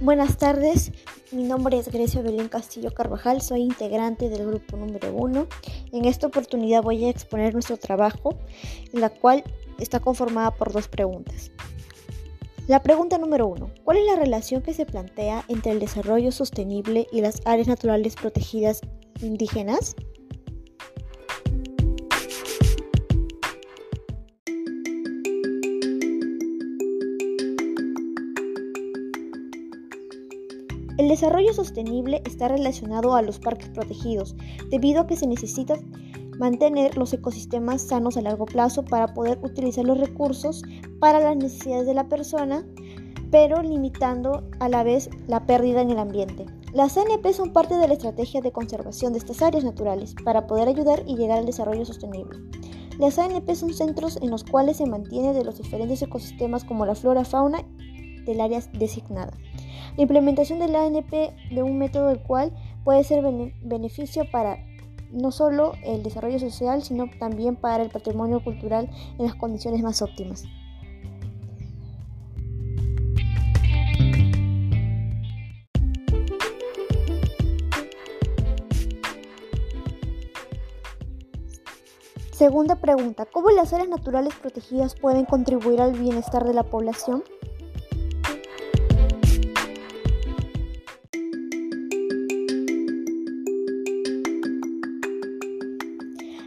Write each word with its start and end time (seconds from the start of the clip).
Buenas 0.00 0.38
tardes, 0.38 0.92
mi 1.30 1.42
nombre 1.42 1.76
es 1.76 1.88
Grecia 1.88 2.22
Belén 2.22 2.48
Castillo 2.48 2.90
Carvajal, 2.94 3.42
soy 3.42 3.60
integrante 3.60 4.30
del 4.30 4.46
grupo 4.46 4.78
número 4.78 5.12
1. 5.12 5.46
En 5.92 6.06
esta 6.06 6.26
oportunidad 6.26 6.82
voy 6.82 7.04
a 7.04 7.10
exponer 7.10 7.52
nuestro 7.52 7.76
trabajo, 7.76 8.38
la 8.92 9.10
cual 9.10 9.44
está 9.78 10.00
conformada 10.00 10.52
por 10.52 10.72
dos 10.72 10.88
preguntas. 10.88 11.50
La 12.66 12.82
pregunta 12.82 13.18
número 13.18 13.46
1. 13.48 13.70
¿Cuál 13.84 13.98
es 13.98 14.06
la 14.06 14.16
relación 14.16 14.62
que 14.62 14.72
se 14.72 14.86
plantea 14.86 15.44
entre 15.48 15.72
el 15.72 15.80
desarrollo 15.80 16.32
sostenible 16.32 17.06
y 17.12 17.20
las 17.20 17.42
áreas 17.44 17.68
naturales 17.68 18.16
protegidas 18.16 18.80
indígenas? 19.20 19.96
El 31.00 31.08
desarrollo 31.08 31.54
sostenible 31.54 32.20
está 32.26 32.48
relacionado 32.48 33.14
a 33.14 33.22
los 33.22 33.38
parques 33.38 33.70
protegidos, 33.70 34.36
debido 34.68 35.00
a 35.00 35.06
que 35.06 35.16
se 35.16 35.26
necesita 35.26 35.76
mantener 36.38 36.98
los 36.98 37.14
ecosistemas 37.14 37.80
sanos 37.80 38.18
a 38.18 38.20
largo 38.20 38.44
plazo 38.44 38.84
para 38.84 39.14
poder 39.14 39.38
utilizar 39.42 39.86
los 39.86 39.98
recursos 39.98 40.62
para 40.98 41.18
las 41.20 41.38
necesidades 41.38 41.86
de 41.86 41.94
la 41.94 42.06
persona, 42.10 42.66
pero 43.30 43.62
limitando 43.62 44.46
a 44.58 44.68
la 44.68 44.82
vez 44.82 45.08
la 45.26 45.46
pérdida 45.46 45.80
en 45.80 45.88
el 45.88 45.98
ambiente. 45.98 46.44
Las 46.74 46.98
ANP 46.98 47.32
son 47.32 47.54
parte 47.54 47.78
de 47.78 47.88
la 47.88 47.94
estrategia 47.94 48.42
de 48.42 48.52
conservación 48.52 49.14
de 49.14 49.20
estas 49.20 49.40
áreas 49.40 49.64
naturales 49.64 50.14
para 50.22 50.46
poder 50.46 50.68
ayudar 50.68 51.02
y 51.06 51.16
llegar 51.16 51.38
al 51.38 51.46
desarrollo 51.46 51.86
sostenible. 51.86 52.38
Las 52.98 53.18
ANP 53.18 53.54
son 53.54 53.72
centros 53.72 54.18
en 54.20 54.28
los 54.28 54.44
cuales 54.44 54.76
se 54.76 54.84
mantiene 54.84 55.32
de 55.32 55.44
los 55.44 55.56
diferentes 55.56 56.02
ecosistemas 56.02 56.62
como 56.62 56.84
la 56.84 56.94
flora, 56.94 57.24
fauna 57.24 57.64
del 58.24 58.40
área 58.40 58.60
designada. 58.72 59.32
La 59.96 60.02
implementación 60.02 60.58
de 60.58 60.68
la 60.68 60.84
ANP 60.84 61.10
de 61.50 61.62
un 61.62 61.78
método 61.78 62.08
del 62.08 62.20
cual 62.20 62.52
puede 62.84 63.04
ser 63.04 63.22
beneficio 63.62 64.30
para 64.30 64.58
no 65.12 65.30
solo 65.32 65.72
el 65.82 66.02
desarrollo 66.02 66.38
social, 66.38 66.82
sino 66.82 67.06
también 67.18 67.56
para 67.56 67.82
el 67.82 67.90
patrimonio 67.90 68.42
cultural 68.42 68.88
en 69.18 69.26
las 69.26 69.34
condiciones 69.34 69.82
más 69.82 70.02
óptimas. 70.02 70.44
Segunda 82.40 82.76
pregunta, 82.76 83.26
¿cómo 83.26 83.50
las 83.50 83.74
áreas 83.74 83.90
naturales 83.90 84.34
protegidas 84.34 84.94
pueden 84.94 85.26
contribuir 85.26 85.82
al 85.82 85.92
bienestar 85.92 86.42
de 86.44 86.54
la 86.54 86.62
población? 86.62 87.22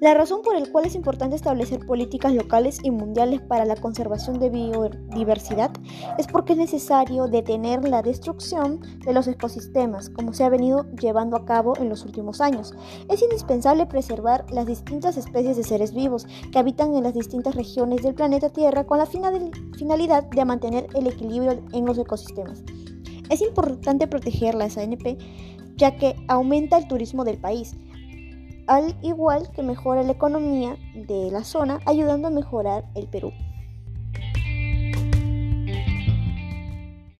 La 0.00 0.14
razón 0.14 0.42
por 0.42 0.56
la 0.56 0.64
cual 0.70 0.86
es 0.86 0.94
importante 0.94 1.34
establecer 1.34 1.84
políticas 1.84 2.32
locales 2.32 2.78
y 2.84 2.92
mundiales 2.92 3.40
para 3.40 3.64
la 3.64 3.74
conservación 3.74 4.38
de 4.38 4.48
biodiversidad 4.48 5.72
es 6.18 6.28
porque 6.28 6.52
es 6.52 6.58
necesario 6.58 7.26
detener 7.26 7.82
la 7.88 8.00
destrucción 8.02 8.80
de 9.04 9.12
los 9.12 9.26
ecosistemas, 9.26 10.08
como 10.10 10.32
se 10.32 10.44
ha 10.44 10.50
venido 10.50 10.88
llevando 10.92 11.36
a 11.36 11.44
cabo 11.44 11.76
en 11.78 11.88
los 11.88 12.04
últimos 12.04 12.40
años. 12.40 12.74
Es 13.10 13.22
indispensable 13.22 13.86
preservar 13.86 14.46
las 14.52 14.66
distintas 14.66 15.16
especies 15.16 15.56
de 15.56 15.64
seres 15.64 15.92
vivos 15.92 16.28
que 16.52 16.60
habitan 16.60 16.94
en 16.94 17.02
las 17.02 17.14
distintas 17.14 17.56
regiones 17.56 18.00
del 18.04 18.14
planeta 18.14 18.50
Tierra 18.50 18.84
con 18.84 18.98
la 18.98 19.06
finalidad 19.06 20.22
de 20.30 20.44
mantener 20.44 20.86
el 20.94 21.08
equilibrio 21.08 21.60
en 21.72 21.86
los 21.86 21.98
ecosistemas. 21.98 22.62
Es 23.30 23.42
importante 23.42 24.06
proteger 24.06 24.54
las 24.54 24.78
ANP 24.78 25.18
ya 25.74 25.96
que 25.96 26.14
aumenta 26.28 26.76
el 26.76 26.86
turismo 26.86 27.24
del 27.24 27.38
país 27.38 27.76
al 28.68 28.94
igual 29.02 29.50
que 29.50 29.62
mejora 29.62 30.02
la 30.02 30.12
economía 30.12 30.76
de 30.94 31.30
la 31.32 31.42
zona, 31.42 31.80
ayudando 31.86 32.28
a 32.28 32.30
mejorar 32.30 32.84
el 32.94 33.08
Perú. 33.08 33.32